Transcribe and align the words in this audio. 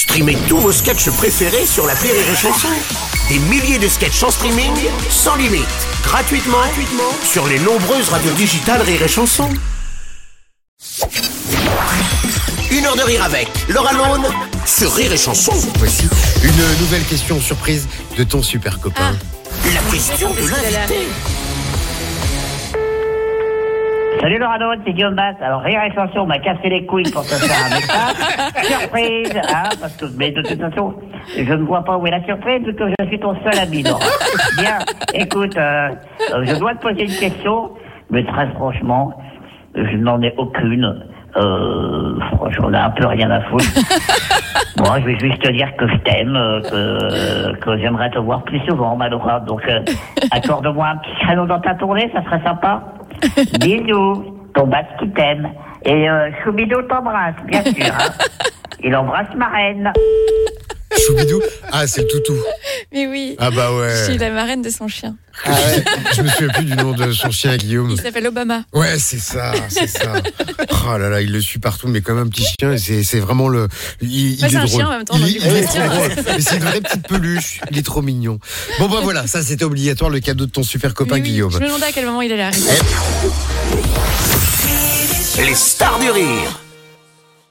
Streamez 0.00 0.38
tous 0.48 0.56
vos 0.56 0.72
sketchs 0.72 1.10
préférés 1.10 1.66
sur 1.66 1.86
la 1.86 1.92
Rire 1.92 2.14
et 2.14 2.34
Chanson. 2.34 2.68
Des 3.28 3.38
milliers 3.38 3.78
de 3.78 3.86
sketchs 3.86 4.22
en 4.22 4.30
streaming, 4.30 4.72
sans 5.10 5.36
limite, 5.36 5.66
gratuitement, 6.02 6.56
gratuitement 6.56 7.12
sur 7.22 7.46
les 7.46 7.58
nombreuses 7.58 8.08
radios 8.08 8.32
digitales 8.32 8.80
Rire 8.80 9.02
et 9.02 9.08
Chanson. 9.08 9.50
Une 12.70 12.86
heure 12.86 12.96
de 12.96 13.02
rire 13.02 13.22
avec 13.22 13.50
Laura 13.68 13.92
Lone 13.92 14.24
sur 14.64 14.90
Rire 14.94 15.12
et 15.12 15.18
Chanson. 15.18 15.52
Voici 15.76 16.08
une 16.44 16.78
nouvelle 16.80 17.04
question 17.04 17.38
surprise 17.38 17.86
de 18.16 18.24
ton 18.24 18.42
super 18.42 18.80
copain. 18.80 19.14
La 19.74 19.82
question 19.92 20.30
de 20.30 20.48
l'invité. 20.48 21.08
Salut 24.20 24.38
Lone, 24.38 24.80
c'est 24.84 24.92
Guillaume 24.92 25.14
Bass. 25.14 25.34
Alors, 25.40 25.62
Rire 25.62 25.80
et 25.82 25.94
Chanson 25.94 26.26
m'a 26.26 26.38
cassé 26.38 26.68
les 26.68 26.84
couilles 26.84 27.10
pour 27.10 27.22
te 27.22 27.28
faire 27.28 27.66
un 27.66 27.74
message. 27.74 28.64
surprise, 28.64 29.40
hein, 29.48 29.68
parce 29.80 29.96
que, 29.96 30.04
mais 30.18 30.30
de 30.30 30.42
toute 30.42 30.60
façon, 30.60 30.94
je 31.34 31.54
ne 31.54 31.62
vois 31.62 31.82
pas 31.82 31.96
où 31.96 32.06
est 32.06 32.10
la 32.10 32.22
surprise, 32.24 32.60
parce 32.62 32.76
que 32.76 32.94
je 33.00 33.06
suis 33.06 33.18
ton 33.18 33.34
seul 33.36 33.58
ami, 33.62 33.82
Laura. 33.82 34.00
Bien, 34.58 34.78
écoute, 35.14 35.56
euh, 35.56 35.88
euh, 36.34 36.44
je 36.44 36.54
dois 36.58 36.74
te 36.74 36.82
poser 36.82 37.04
une 37.04 37.18
question, 37.18 37.70
mais 38.10 38.22
très 38.24 38.46
franchement, 38.50 39.14
je 39.74 39.96
n'en 39.96 40.20
ai 40.20 40.34
aucune. 40.36 41.02
Euh, 41.36 42.18
franchement, 42.36 42.66
on 42.68 42.74
a 42.74 42.82
un 42.82 42.90
peu 42.90 43.06
rien 43.06 43.30
à 43.30 43.40
foutre. 43.42 43.64
Moi, 44.78 45.00
je 45.00 45.06
vais 45.06 45.18
juste 45.18 45.42
te 45.42 45.50
dire 45.50 45.74
que 45.76 45.86
je 45.88 45.96
t'aime, 45.96 46.36
euh, 46.36 46.60
que, 46.60 47.56
que 47.56 47.78
j'aimerais 47.78 48.10
te 48.10 48.18
voir 48.18 48.42
plus 48.42 48.60
souvent, 48.68 48.96
ma 48.96 49.08
Laura. 49.08 49.40
Donc, 49.40 49.62
euh, 49.68 49.80
accorde-moi 50.30 50.88
un 50.88 50.96
petit 50.96 51.14
créneau 51.24 51.46
dans 51.46 51.60
ta 51.60 51.74
tournée, 51.74 52.10
ça 52.12 52.22
serait 52.24 52.42
sympa. 52.42 52.82
Bisous, 53.60 54.34
ton 54.54 54.66
basse 54.66 54.86
qui 54.98 55.08
t'aime. 55.10 55.48
Et 55.84 56.08
euh, 56.08 56.30
Choubidou 56.44 56.82
t'embrasse, 56.82 57.34
bien 57.46 57.62
sûr. 57.64 57.86
hein. 57.86 58.12
Il 58.82 58.94
embrasse 58.96 59.34
ma 59.36 59.48
reine. 59.48 59.92
Choubidou 61.06 61.40
Ah, 61.72 61.86
c'est 61.86 62.02
le 62.02 62.08
toutou. 62.08 62.34
Mais 62.92 63.06
oui. 63.06 63.09
Ah 63.38 63.50
bah 63.50 63.72
ouais. 63.74 63.94
Je 64.06 64.10
suis 64.10 64.18
la 64.18 64.30
marraine 64.30 64.62
de 64.62 64.70
son 64.70 64.88
chien. 64.88 65.16
Ah 65.44 65.50
ouais. 65.52 65.84
Je 66.16 66.22
me 66.22 66.28
souviens 66.28 66.48
plus 66.48 66.64
du 66.64 66.74
nom 66.74 66.92
de 66.92 67.12
son 67.12 67.30
chien, 67.30 67.56
Guillaume. 67.56 67.90
Il 67.90 68.00
s'appelle 68.00 68.26
Obama. 68.26 68.64
Ouais, 68.72 68.98
c'est 68.98 69.18
ça, 69.18 69.52
c'est 69.68 69.86
ça. 69.86 70.14
Oh 70.86 70.98
là 70.98 71.08
là, 71.08 71.20
il 71.22 71.32
le 71.32 71.40
suit 71.40 71.58
partout, 71.58 71.88
mais 71.88 72.00
comme 72.00 72.18
un 72.18 72.26
petit 72.26 72.44
chien, 72.58 72.76
c'est 72.76 73.02
c'est 73.04 73.20
vraiment 73.20 73.48
le. 73.48 73.68
Il, 74.00 74.32
il 74.32 74.42
Ouais, 74.42 74.48
c'est 74.48 74.54
est 74.54 74.56
un 74.58 74.64
drôle. 74.64 74.68
chien 74.80 74.86
en 74.88 74.90
même 74.90 75.04
temps, 75.04 75.16
Il, 75.18 75.36
est 75.36 75.62
trop 75.62 75.78
drôle. 75.88 76.10
Mais 76.26 76.40
c'est 76.40 76.56
une 76.56 76.64
vraie 76.64 76.80
petite 76.80 77.06
peluche. 77.08 77.60
Il 77.70 77.78
est 77.78 77.82
trop 77.82 78.02
mignon. 78.02 78.38
Bon 78.78 78.88
bah 78.88 79.00
voilà, 79.02 79.26
ça 79.26 79.42
c'était 79.42 79.64
obligatoire, 79.64 80.10
le 80.10 80.20
cadeau 80.20 80.46
de 80.46 80.50
ton 80.50 80.62
super 80.62 80.94
copain 80.94 81.16
oui, 81.16 81.22
Guillaume. 81.22 81.50
Je 81.52 81.58
me 81.58 81.66
demandais 81.66 81.86
à 81.86 81.92
quel 81.92 82.06
moment 82.06 82.22
il 82.22 82.32
allait 82.32 82.42
arriver. 82.42 82.70
Les 85.38 85.54
stars 85.54 85.98
du 86.00 86.10
rire 86.10 86.60